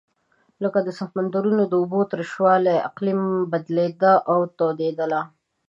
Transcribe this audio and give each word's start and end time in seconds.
لکه 0.63 0.79
د 0.83 0.89
سمندرونو 0.99 1.63
د 1.67 1.73
اوبو 1.81 1.99
تروش 2.11 2.31
والۍ 2.43 2.77
اقلیم 2.89 3.21
بدلېده 3.51 4.13
او 4.31 4.39
تودوالی. 4.57 5.21